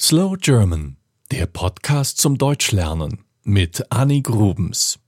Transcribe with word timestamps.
Slow 0.00 0.36
German, 0.36 0.96
der 1.30 1.46
Podcast 1.46 2.18
zum 2.18 2.36
Deutschlernen 2.36 3.20
mit 3.44 3.92
Annie 3.92 4.22
Grubens. 4.22 4.98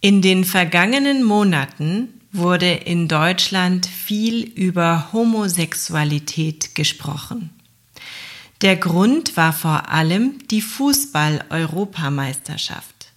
In 0.00 0.22
den 0.22 0.44
vergangenen 0.44 1.24
Monaten 1.24 2.20
wurde 2.30 2.70
in 2.70 3.08
Deutschland 3.08 3.86
viel 3.86 4.44
über 4.44 5.12
Homosexualität 5.12 6.76
gesprochen. 6.76 7.50
Der 8.60 8.76
Grund 8.76 9.36
war 9.36 9.52
vor 9.52 9.88
allem 9.88 10.38
die 10.48 10.62
Fußball-Europameisterschaft. 10.62 13.10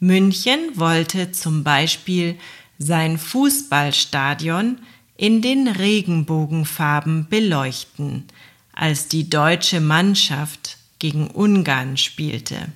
München 0.00 0.58
wollte 0.74 1.32
zum 1.32 1.64
Beispiel 1.64 2.38
sein 2.78 3.16
Fußballstadion 3.16 4.80
in 5.16 5.40
den 5.40 5.66
Regenbogenfarben 5.66 7.26
beleuchten– 7.30 8.24
als 8.72 9.08
die 9.08 9.28
deutsche 9.28 9.80
Mannschaft 9.80 10.76
gegen 10.98 11.28
Ungarn 11.28 11.96
spielte, 11.96 12.68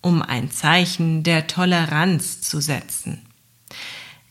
um 0.00 0.22
ein 0.22 0.50
Zeichen 0.50 1.22
der 1.22 1.46
Toleranz 1.46 2.40
zu 2.40 2.60
setzen. 2.60 3.20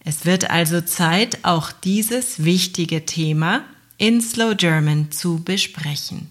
Es 0.04 0.26
wird 0.26 0.50
also 0.50 0.82
Zeit, 0.82 1.38
auch 1.44 1.72
dieses 1.72 2.44
wichtige 2.44 3.06
Thema 3.06 3.64
in 3.98 4.22
Slow 4.22 4.56
German 4.56 5.12
zu 5.12 5.44
besprechen. 5.44 6.28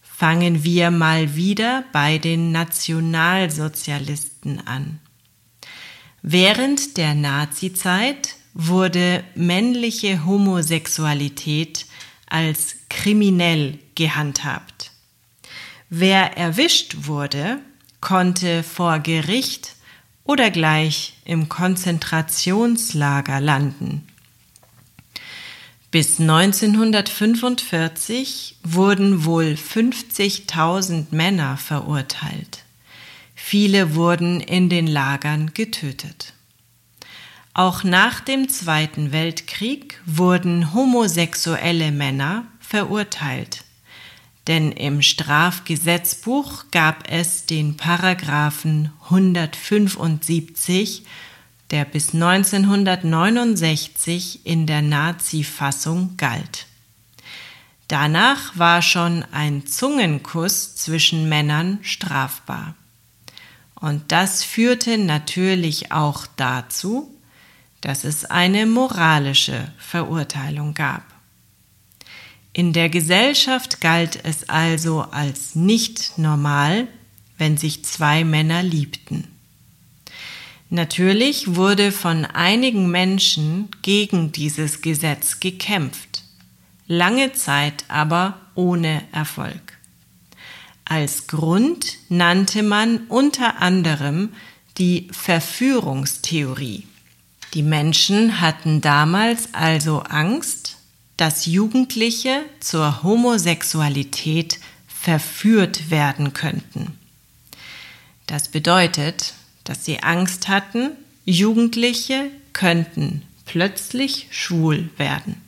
Fangen 0.00 0.64
wir 0.64 0.90
mal 0.90 1.34
wieder 1.34 1.84
bei 1.92 2.18
den 2.18 2.52
Nationalsozialisten 2.52 4.66
an. 4.66 5.00
Während 6.22 6.98
der 6.98 7.14
Nazizeit 7.14 8.36
wurde 8.52 9.24
männliche 9.34 10.26
Homosexualität 10.26 11.86
als 12.30 12.76
kriminell 12.88 13.78
gehandhabt. 13.94 14.92
Wer 15.90 16.38
erwischt 16.38 16.96
wurde, 17.02 17.58
konnte 18.00 18.62
vor 18.62 19.00
Gericht 19.00 19.74
oder 20.24 20.50
gleich 20.50 21.14
im 21.24 21.48
Konzentrationslager 21.48 23.40
landen. 23.40 24.06
Bis 25.90 26.20
1945 26.20 28.58
wurden 28.62 29.24
wohl 29.24 29.56
50.000 29.56 31.06
Männer 31.10 31.56
verurteilt. 31.56 32.62
Viele 33.34 33.96
wurden 33.96 34.40
in 34.40 34.68
den 34.68 34.86
Lagern 34.86 35.52
getötet. 35.52 36.34
Auch 37.52 37.82
nach 37.82 38.20
dem 38.20 38.48
Zweiten 38.48 39.10
Weltkrieg 39.12 40.00
wurden 40.06 40.72
homosexuelle 40.72 41.90
Männer 41.90 42.44
verurteilt. 42.60 43.64
Denn 44.46 44.70
im 44.72 45.02
Strafgesetzbuch 45.02 46.64
gab 46.70 47.10
es 47.10 47.44
den 47.46 47.76
Paragraphen 47.76 48.92
175, 49.04 51.02
der 51.70 51.84
bis 51.84 52.14
1969 52.14 54.46
in 54.46 54.66
der 54.66 54.80
Nazi-Fassung 54.82 56.16
galt. 56.16 56.66
Danach 57.88 58.56
war 58.56 58.82
schon 58.82 59.24
ein 59.32 59.66
Zungenkuss 59.66 60.76
zwischen 60.76 61.28
Männern 61.28 61.80
strafbar. 61.82 62.76
Und 63.74 64.12
das 64.12 64.44
führte 64.44 64.96
natürlich 64.98 65.90
auch 65.90 66.28
dazu, 66.36 67.12
dass 67.80 68.04
es 68.04 68.24
eine 68.24 68.66
moralische 68.66 69.72
Verurteilung 69.78 70.74
gab. 70.74 71.02
In 72.52 72.72
der 72.72 72.88
Gesellschaft 72.88 73.80
galt 73.80 74.24
es 74.24 74.48
also 74.48 75.02
als 75.02 75.54
nicht 75.54 76.18
normal, 76.18 76.88
wenn 77.38 77.56
sich 77.56 77.84
zwei 77.84 78.24
Männer 78.24 78.62
liebten. 78.62 79.28
Natürlich 80.68 81.56
wurde 81.56 81.90
von 81.90 82.24
einigen 82.24 82.90
Menschen 82.90 83.68
gegen 83.82 84.30
dieses 84.30 84.82
Gesetz 84.82 85.40
gekämpft, 85.40 86.22
lange 86.86 87.32
Zeit 87.32 87.84
aber 87.88 88.40
ohne 88.54 89.02
Erfolg. 89.10 89.78
Als 90.84 91.28
Grund 91.28 91.86
nannte 92.08 92.62
man 92.62 93.06
unter 93.08 93.60
anderem 93.60 94.30
die 94.76 95.08
Verführungstheorie. 95.12 96.84
Die 97.54 97.62
Menschen 97.62 98.40
hatten 98.40 98.80
damals 98.80 99.48
also 99.52 100.00
Angst, 100.00 100.76
dass 101.16 101.46
Jugendliche 101.46 102.44
zur 102.60 103.02
Homosexualität 103.02 104.58
verführt 104.86 105.90
werden 105.90 106.32
könnten. 106.32 106.96
Das 108.26 108.48
bedeutet, 108.48 109.34
dass 109.64 109.84
sie 109.84 110.02
Angst 110.02 110.48
hatten, 110.48 110.92
Jugendliche 111.24 112.30
könnten 112.52 113.22
plötzlich 113.44 114.28
schwul 114.30 114.88
werden. 114.96 115.42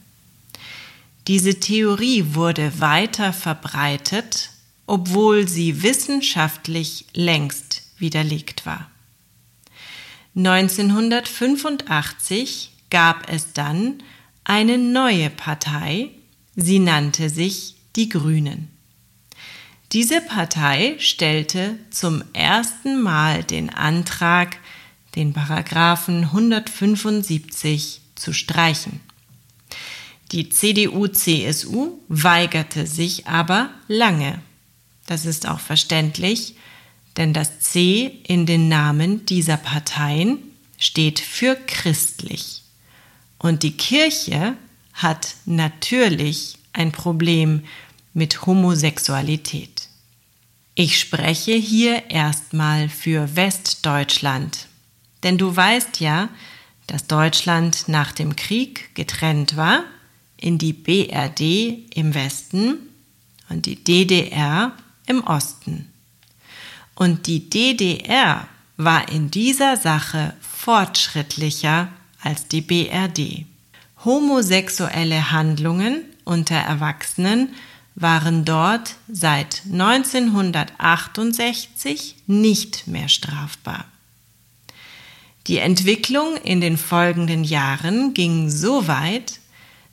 Diese 1.29 1.61
Theorie 1.61 2.35
wurde 2.35 2.81
weiter 2.81 3.33
verbreitet, 3.33 4.51
obwohl 4.87 5.47
sie 5.47 5.83
wissenschaftlich 5.83 7.07
längst 7.15 7.83
widerlegt 7.99 8.67
war. 8.67 8.92
1985 10.35 12.71
gab 12.91 13.31
es 13.31 13.53
dann 13.53 14.03
eine 14.45 14.79
neue 14.79 15.29
Partei, 15.31 16.11
sie 16.57 16.79
nannte 16.79 17.29
sich 17.29 17.75
die 17.97 18.09
Grünen. 18.09 18.71
Diese 19.93 20.23
Partei 20.23 20.97
stellte 20.99 21.77
zum 21.91 22.25
ersten 22.33 23.03
Mal 23.03 23.45
den 23.45 23.69
Antrag, 23.69 24.57
den 25.17 25.35
Paragraphen 25.35 26.25
175 26.25 28.01
zu 28.15 28.33
streichen. 28.33 29.01
Die 30.33 30.49
CDU-CSU 30.49 31.99
weigerte 32.09 32.87
sich 32.87 33.27
aber 33.27 33.69
lange. 33.87 34.41
Das 35.07 35.27
ist 35.27 35.47
auch 35.47 35.61
verständlich, 35.61 36.57
denn 37.17 37.33
das 37.33 37.61
C 37.61 38.21
in 38.27 38.47
den 38.47 38.69
Namen 38.69 39.27
dieser 39.27 39.57
Parteien 39.57 40.39
steht 40.79 41.21
für 41.21 41.57
christlich. 41.67 42.63
Und 43.39 43.63
die 43.63 43.77
Kirche 43.77 44.57
hat 44.95 45.35
natürlich 45.47 46.57
ein 46.73 46.93
Problem 46.93 47.65
mit 48.15 48.47
Homosexualität. 48.47 49.89
Ich 50.75 50.99
spreche 50.99 51.53
hier 51.53 52.11
erstmal 52.11 52.89
für 52.89 53.37
Westdeutschland, 53.37 54.69
denn 55.23 55.39
du 55.39 55.55
weißt 55.55 56.01
ja, 56.01 56.31
dass 56.87 57.07
Deutschland 57.07 57.89
nach 57.89 58.13
dem 58.13 58.37
Krieg 58.37 58.95
getrennt 58.95 59.57
war 59.57 59.85
in 60.37 60.59
die 60.59 60.73
BRD 60.73 61.95
im 61.95 62.15
Westen 62.15 62.79
und 63.49 63.67
die 63.67 63.83
DDR 63.83 64.73
im 65.07 65.23
Osten. 65.25 65.92
Und 66.95 67.27
die 67.27 67.49
DDR 67.49 68.47
war 68.77 69.09
in 69.09 69.31
dieser 69.31 69.77
Sache 69.77 70.35
fortschrittlicher 70.41 71.89
als 72.23 72.49
die 72.49 72.61
BRD. 72.61 73.47
Homosexuelle 74.05 75.31
Handlungen 75.31 76.05
unter 76.25 76.57
Erwachsenen 76.57 77.55
waren 77.95 78.45
dort 78.45 78.97
seit 79.09 79.63
1968 79.71 82.17
nicht 82.27 82.87
mehr 82.87 83.09
strafbar. 83.09 83.85
Die 85.47 85.59
Entwicklung 85.59 86.37
in 86.37 86.61
den 86.61 86.77
folgenden 86.79 87.45
Jahren 87.45 88.15
ging 88.15 88.49
so 88.49 88.87
weit, 88.87 89.41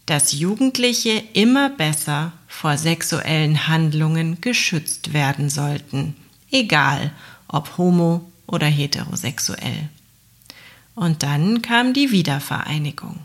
dass 0.05 0.31
Jugendliche 0.31 1.23
immer 1.33 1.69
besser 1.69 2.31
vor 2.47 2.77
sexuellen 2.77 3.67
Handlungen 3.67 4.39
geschützt 4.41 5.13
werden 5.13 5.49
sollten 5.49 6.15
egal 6.51 7.11
ob 7.47 7.77
homo 7.77 8.29
oder 8.47 8.67
heterosexuell. 8.67 9.89
Und 10.95 11.23
dann 11.23 11.61
kam 11.61 11.93
die 11.93 12.11
Wiedervereinigung. 12.11 13.19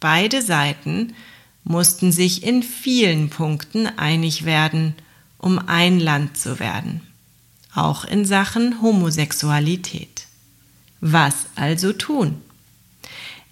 Beide 0.00 0.42
Seiten 0.42 1.14
mussten 1.64 2.12
sich 2.12 2.42
in 2.42 2.62
vielen 2.62 3.30
Punkten 3.30 3.86
einig 3.86 4.44
werden, 4.44 4.94
um 5.38 5.58
ein 5.68 6.00
Land 6.00 6.36
zu 6.36 6.58
werden, 6.58 7.02
auch 7.74 8.04
in 8.04 8.24
Sachen 8.24 8.82
Homosexualität. 8.82 10.26
Was 11.00 11.46
also 11.54 11.92
tun? 11.92 12.40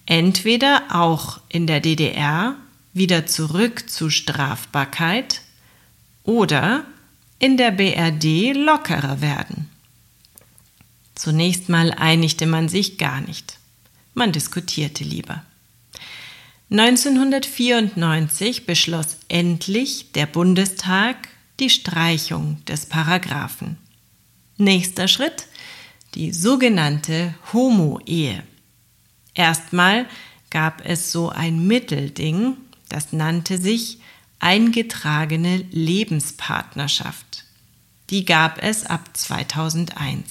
Entweder 0.06 0.82
auch 0.90 1.40
in 1.48 1.66
der 1.66 1.80
DDR 1.80 2.56
wieder 2.92 3.26
zurück 3.26 3.88
zu 3.90 4.08
Strafbarkeit 4.08 5.42
oder 6.24 6.84
in 7.38 7.56
der 7.56 7.70
BRD 7.70 8.54
lockerer 8.54 9.20
werden. 9.20 9.70
Zunächst 11.14 11.68
mal 11.68 11.92
einigte 11.92 12.46
man 12.46 12.68
sich 12.68 12.98
gar 12.98 13.20
nicht. 13.20 13.58
Man 14.14 14.32
diskutierte 14.32 15.04
lieber. 15.04 15.42
1994 16.70 18.66
beschloss 18.66 19.18
endlich 19.28 20.12
der 20.12 20.26
Bundestag 20.26 21.28
die 21.60 21.70
Streichung 21.70 22.64
des 22.66 22.86
Paragraphen. 22.86 23.78
Nächster 24.56 25.06
Schritt 25.08 25.46
die 26.16 26.32
sogenannte 26.32 27.34
Homo-Ehe. 27.52 28.42
Erstmal 29.34 30.06
gab 30.50 30.84
es 30.84 31.12
so 31.12 31.28
ein 31.28 31.66
Mittelding, 31.66 32.56
das 32.88 33.12
nannte 33.12 33.58
sich 33.58 33.98
eingetragene 34.38 35.64
Lebenspartnerschaft. 35.70 37.44
Die 38.10 38.24
gab 38.24 38.62
es 38.62 38.86
ab 38.86 39.10
2001. 39.14 40.24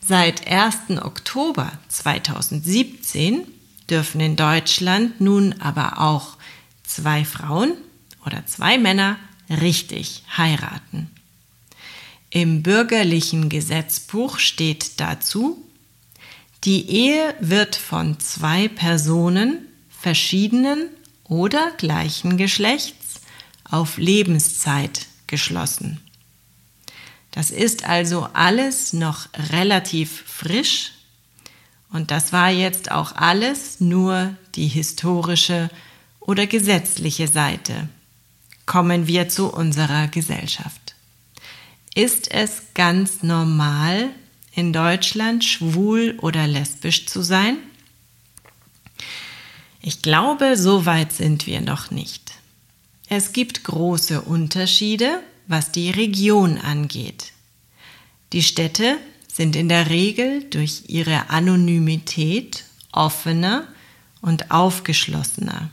Seit 0.00 0.46
1. 0.48 1.02
Oktober 1.02 1.70
2017 1.88 3.46
dürfen 3.88 4.20
in 4.20 4.36
Deutschland 4.36 5.20
nun 5.20 5.54
aber 5.60 6.00
auch 6.00 6.36
zwei 6.82 7.24
Frauen 7.24 7.74
oder 8.24 8.44
zwei 8.46 8.78
Männer 8.78 9.16
richtig 9.48 10.22
heiraten. 10.36 11.10
Im 12.30 12.62
bürgerlichen 12.62 13.48
Gesetzbuch 13.48 14.38
steht 14.38 15.00
dazu, 15.00 15.64
die 16.64 16.88
Ehe 16.88 17.34
wird 17.40 17.74
von 17.74 18.20
zwei 18.20 18.68
Personen 18.68 19.66
verschiedenen 19.88 20.88
oder 21.30 21.70
gleichen 21.78 22.36
Geschlechts 22.36 23.22
auf 23.64 23.96
Lebenszeit 23.96 25.06
geschlossen. 25.26 26.00
Das 27.30 27.50
ist 27.50 27.88
also 27.88 28.28
alles 28.34 28.92
noch 28.92 29.28
relativ 29.50 30.24
frisch 30.26 30.90
und 31.92 32.10
das 32.10 32.32
war 32.32 32.50
jetzt 32.50 32.90
auch 32.90 33.14
alles 33.14 33.80
nur 33.80 34.34
die 34.56 34.66
historische 34.66 35.70
oder 36.18 36.46
gesetzliche 36.46 37.28
Seite. 37.28 37.88
Kommen 38.66 39.06
wir 39.06 39.28
zu 39.28 39.52
unserer 39.52 40.08
Gesellschaft. 40.08 40.94
Ist 41.94 42.30
es 42.30 42.62
ganz 42.74 43.22
normal, 43.22 44.10
in 44.52 44.72
Deutschland 44.72 45.44
schwul 45.44 46.18
oder 46.20 46.48
lesbisch 46.48 47.06
zu 47.06 47.22
sein? 47.22 47.56
Ich 49.82 50.02
glaube, 50.02 50.56
so 50.56 50.84
weit 50.84 51.12
sind 51.12 51.46
wir 51.46 51.60
noch 51.60 51.90
nicht. 51.90 52.32
Es 53.08 53.32
gibt 53.32 53.64
große 53.64 54.20
Unterschiede, 54.20 55.20
was 55.46 55.72
die 55.72 55.90
Region 55.90 56.58
angeht. 56.58 57.32
Die 58.32 58.42
Städte 58.42 58.98
sind 59.26 59.56
in 59.56 59.68
der 59.68 59.90
Regel 59.90 60.44
durch 60.50 60.84
ihre 60.88 61.30
Anonymität 61.30 62.64
offener 62.92 63.66
und 64.20 64.50
aufgeschlossener. 64.50 65.70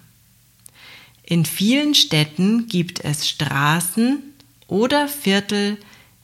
In 1.24 1.45
vielen 1.45 1.94
Städten 1.94 2.68
gibt 2.68 3.04
es 3.04 3.27
Straßen 3.27 4.24
oder 4.68 5.09
Viertel, 5.09 5.77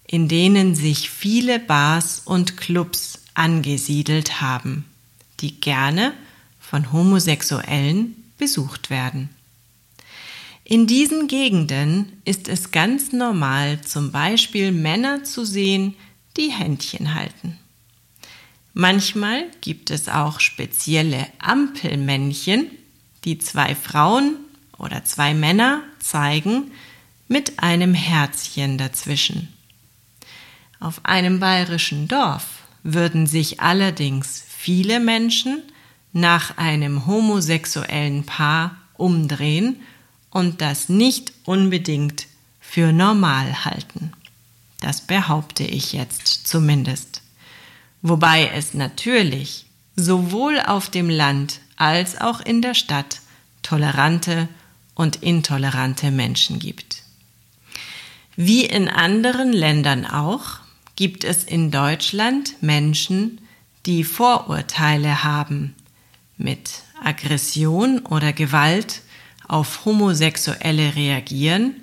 in 0.08 0.30
denen 0.30 0.76
sich 0.76 1.10
viele 1.10 1.60
Bars 1.60 2.22
und 2.24 2.56
Clubs 2.56 3.20
angesiedelt 3.34 4.42
haben, 4.42 4.86
die 5.42 5.60
gerne 5.60 6.14
von 6.74 6.92
Homosexuellen 6.92 8.16
besucht 8.40 8.90
werden. 8.90 9.30
In 10.64 10.88
diesen 10.88 11.28
Gegenden 11.28 12.14
ist 12.26 12.48
es 12.48 12.72
ganz 12.72 13.12
normal, 13.12 13.82
zum 13.82 14.12
Beispiel 14.12 14.72
Männer 14.72 15.24
zu 15.24 15.46
sehen, 15.46 15.94
die 16.36 16.50
Händchen 16.50 17.14
halten. 17.14 17.60
Manchmal 18.74 19.46
gibt 19.62 19.92
es 19.92 20.10
auch 20.10 20.40
spezielle 20.40 21.28
Ampelmännchen, 21.38 22.72
die 23.24 23.38
zwei 23.38 23.76
Frauen 23.76 24.38
oder 24.80 25.06
zwei 25.06 25.36
Männer 25.36 25.84
zeigen 26.00 26.72
mit 27.28 27.60
einem 27.60 27.94
Herzchen 27.94 28.80
dazwischen. 28.80 29.54
Auf 30.80 31.02
einem 31.06 31.40
bayerischen 31.40 32.08
Dorf 32.08 32.48
würden 32.82 33.28
sich 33.28 33.60
allerdings 33.60 34.44
viele 34.50 35.00
Menschen 35.00 35.62
nach 36.14 36.58
einem 36.58 37.06
homosexuellen 37.06 38.26
Paar 38.26 38.78
umdrehen 38.96 39.82
und 40.30 40.62
das 40.62 40.88
nicht 40.88 41.34
unbedingt 41.44 42.28
für 42.60 42.94
normal 42.94 43.66
halten. 43.66 44.14
Das 44.80 45.02
behaupte 45.02 45.64
ich 45.64 45.94
jetzt 45.94 46.48
zumindest. 46.48 47.22
Wobei 48.02 48.50
es 48.54 48.74
natürlich 48.74 49.66
sowohl 49.96 50.60
auf 50.60 50.90
dem 50.90 51.10
Land 51.10 51.60
als 51.78 52.20
auch 52.20 52.42
in 52.42 52.62
der 52.62 52.74
Stadt 52.74 53.22
tolerante 53.62 54.50
und 54.96 55.18
intolerante 55.18 56.12
Menschen 56.12 56.60
gibt. 56.60 57.04
Wie 58.36 58.66
in 58.66 58.90
anderen 58.90 59.54
Ländern 59.54 60.06
auch 60.06 60.60
gibt 60.96 61.24
es 61.24 61.44
in 61.44 61.72
Deutschland 61.72 62.62
Menschen, 62.62 63.40
die 63.86 64.04
Vorurteile 64.04 65.24
haben, 65.24 65.76
mit 66.44 66.84
Aggression 67.04 68.00
oder 68.00 68.34
Gewalt 68.34 69.02
auf 69.48 69.86
Homosexuelle 69.86 70.96
reagieren 70.96 71.76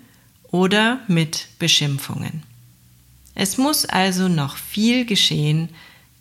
oder 0.51 1.01
mit 1.09 1.49
Beschimpfungen. 1.59 2.43
Es 3.35 3.59
muss 3.59 3.87
also 3.87 4.29
noch 4.29 4.57
viel 4.57 5.05
geschehen, 5.05 5.71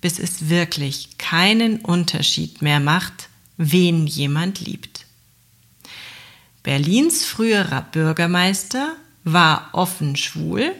bis 0.01 0.19
es 0.19 0.49
wirklich 0.49 1.17
keinen 1.17 1.81
Unterschied 1.81 2.61
mehr 2.61 2.79
macht, 2.79 3.29
wen 3.57 4.07
jemand 4.07 4.61
liebt. 4.61 5.05
Berlins 6.63 7.25
früherer 7.25 7.81
Bürgermeister 7.81 8.95
war 9.23 9.69
offen 9.73 10.15
schwul 10.15 10.73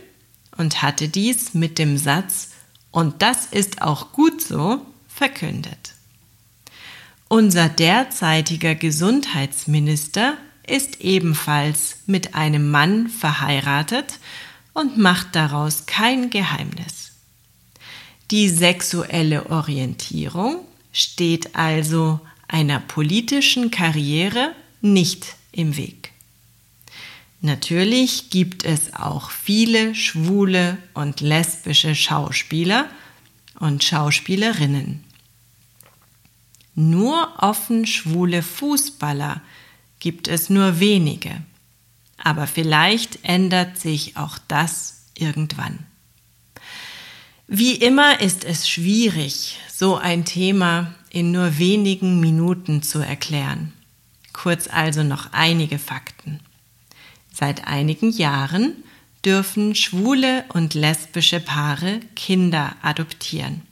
und 0.58 0.82
hatte 0.82 1.10
dies 1.10 1.54
mit 1.54 1.80
dem 1.80 1.98
Satz 1.98 2.50
Und 2.92 3.22
das 3.22 3.46
ist 3.46 3.82
auch 3.82 4.12
gut 4.14 4.42
so 4.42 4.86
verkündet. 5.08 5.94
Unser 7.32 7.70
derzeitiger 7.70 8.74
Gesundheitsminister 8.74 10.36
ist 10.66 11.00
ebenfalls 11.02 11.98
mit 12.08 12.34
einem 12.34 12.72
Mann 12.72 13.08
verheiratet 13.08 14.18
und 14.74 14.98
macht 14.98 15.36
daraus 15.36 15.86
kein 15.86 16.32
Geheimnis. 16.32 17.12
Die 18.32 18.50
sexuelle 18.50 19.52
Orientierung 19.52 20.66
steht 20.92 21.56
also 21.56 22.20
einer 22.48 22.80
politischen 22.80 23.70
Karriere 23.70 24.56
nicht 24.82 25.36
im 25.52 25.78
Weg. 25.78 26.12
Natürlich 27.42 28.32
gibt 28.32 28.66
es 28.66 28.96
auch 28.96 29.30
viele 29.30 29.94
schwule 29.94 30.80
und 30.96 31.22
lesbische 31.22 31.94
Schauspieler 31.94 32.90
und 33.60 33.84
Schauspielerinnen. 33.84 35.04
Nur 36.82 37.34
offen 37.40 37.86
schwule 37.86 38.42
Fußballer 38.42 39.42
gibt 40.00 40.30
es 40.30 40.50
nur 40.50 40.80
wenige. 40.80 41.42
Aber 42.18 42.48
vielleicht 42.48 43.20
ändert 43.24 43.78
sich 43.78 44.16
auch 44.16 44.38
das 44.48 45.04
irgendwann. 45.14 45.80
Wie 47.48 47.76
immer 47.76 48.22
ist 48.22 48.46
es 48.46 48.70
schwierig, 48.70 49.60
so 49.70 49.98
ein 49.98 50.24
Thema 50.24 50.94
in 51.10 51.34
nur 51.34 51.58
wenigen 51.58 52.22
Minuten 52.22 52.82
zu 52.82 53.00
erklären. 53.00 53.74
Kurz 54.32 54.70
also 54.70 55.04
noch 55.04 55.34
einige 55.34 55.80
Fakten. 55.80 56.40
Seit 57.34 57.68
einigen 57.68 58.10
Jahren 58.10 58.72
dürfen 59.26 59.76
schwule 59.76 60.46
und 60.54 60.76
lesbische 60.76 61.42
Paare 61.42 62.00
Kinder 62.16 62.78
adoptieren. 62.82 63.64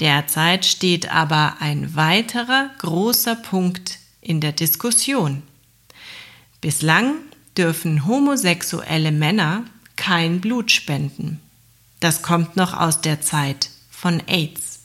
Derzeit 0.00 0.64
steht 0.64 1.10
aber 1.12 1.56
ein 1.60 1.94
weiterer 1.94 2.70
großer 2.78 3.36
Punkt 3.36 3.98
in 4.22 4.40
der 4.40 4.52
Diskussion. 4.52 5.42
Bislang 6.62 7.16
dürfen 7.56 8.06
homosexuelle 8.06 9.12
Männer 9.12 9.64
kein 9.96 10.40
Blut 10.40 10.72
spenden. 10.72 11.40
Das 12.00 12.22
kommt 12.22 12.56
noch 12.56 12.72
aus 12.72 13.02
der 13.02 13.20
Zeit 13.20 13.70
von 13.90 14.22
AIDS. 14.26 14.80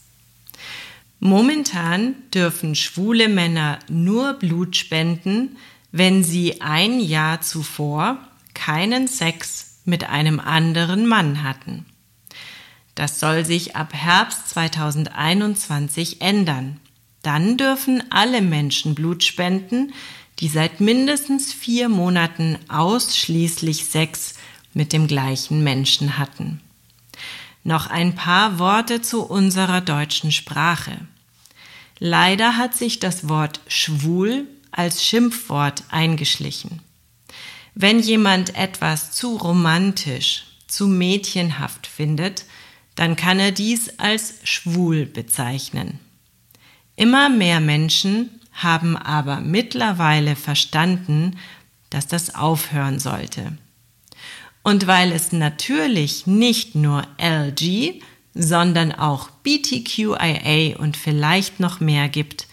Momentan 1.22 2.16
dürfen 2.34 2.76
schwule 2.76 3.30
Männer 3.30 3.80
nur 3.90 4.34
Blut 4.34 4.76
spenden, 4.76 5.56
wenn 5.94 6.26
sie 6.26 6.60
ein 6.60 7.00
Jahr 7.00 7.40
zuvor 7.40 8.18
keinen 8.54 9.08
Sex 9.08 9.80
mit 9.86 10.10
einem 10.10 10.42
anderen 10.42 11.08
Mann 11.08 11.42
hatten. 11.44 11.86
Das 12.96 13.20
soll 13.20 13.46
sich 13.46 13.76
ab 13.76 13.94
Herbst 13.94 14.50
2021 14.50 16.22
ändern. 16.22 16.80
Dann 17.22 17.58
dürfen 17.58 18.04
alle 18.10 18.42
Menschen 18.42 18.96
Blut 18.96 19.24
spenden, 19.24 19.94
die 20.40 20.48
seit 20.48 20.80
mindestens 20.80 21.54
vier 21.54 21.90
Monaten 21.90 22.58
ausschließlich 22.68 23.86
Sex 23.86 24.36
mit 24.74 24.94
dem 24.94 25.08
gleichen 25.08 25.64
Menschen 25.64 26.18
hatten. 26.18 26.62
Noch 27.64 27.88
ein 27.88 28.16
paar 28.16 28.60
Worte 28.60 29.02
zu 29.02 29.24
unserer 29.24 29.82
deutschen 29.82 30.32
Sprache. 30.32 30.98
Leider 32.00 32.58
hat 32.58 32.76
sich 32.76 33.00
das 33.00 33.28
Wort 33.30 33.62
schwul 33.68 34.48
als 34.72 35.04
Schimpfwort 35.04 35.84
eingeschlichen. 35.90 36.82
Wenn 37.74 38.00
jemand 38.00 38.56
etwas 38.56 39.12
zu 39.12 39.38
romantisch, 39.38 40.46
zu 40.68 40.88
mädchenhaft 40.88 41.88
findet, 41.88 42.46
dann 42.96 43.16
kann 43.16 43.40
er 43.40 43.52
dies 43.52 44.00
als 44.00 44.36
schwul 44.44 45.06
bezeichnen. 45.06 46.00
Immer 46.96 47.30
mehr 47.30 47.60
Menschen 47.60 48.30
haben 48.54 48.96
aber 48.98 49.42
mittlerweile 49.42 50.36
verstanden, 50.36 51.38
dass 51.90 52.08
das 52.08 52.36
aufhören 52.36 53.00
sollte. 53.00 53.58
Und 54.64 54.88
weil 54.88 55.12
es 55.12 55.32
natürlich 55.32 56.26
nicht 56.26 56.74
nur 56.74 57.06
LG, 57.18 58.02
sondern 58.34 58.92
auch 58.92 59.30
BTQIA 59.30 60.78
und 60.78 60.98
vielleicht 60.98 61.60
noch 61.60 61.80
mehr 61.80 62.10
gibt, 62.10 62.48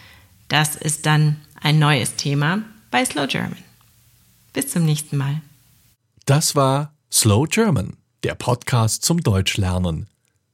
das 0.49 0.77
ist 0.77 1.07
dann 1.07 1.41
ein 1.61 1.79
neues 1.79 2.17
Thema 2.17 2.63
bei 2.91 3.05
Slow 3.05 3.27
German. 3.27 3.57
Bis 4.53 4.69
zum 4.69 4.85
nächsten 4.85 5.17
Mal. 5.17 5.41
Das 6.27 6.55
war 6.55 6.93
Slow 7.11 7.47
German, 7.49 7.97
der 8.23 8.35
Podcast 8.35 9.05
zum 9.05 9.23
Deutschlernen 9.23 10.09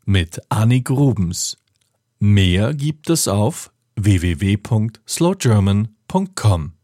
mit 0.08 0.40
Annik 0.48 0.90
Rubens. 0.90 1.56
Mehr 2.18 2.72
gibt 2.72 3.10
es 3.10 3.28
auf 3.28 3.70
www.slowgerman.com. 3.96 6.77